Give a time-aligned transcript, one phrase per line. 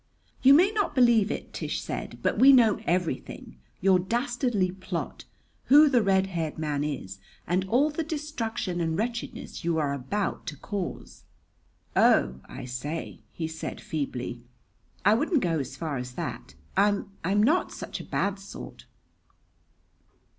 [0.41, 5.25] "You may not believe it," Tish said, "but we know everything your dastardly plot,
[5.65, 10.47] who the red haired man is, and all the destruction and wretchedness you are about
[10.47, 11.25] to cause."
[11.95, 14.41] "Oh, I say!" he said feebly.
[15.05, 16.55] "I wouldn't go as far as that.
[16.75, 18.87] I'm I'm not such a bad sort."